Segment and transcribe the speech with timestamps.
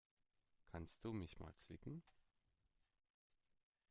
[0.65, 2.01] Kannst du mich mal zwicken?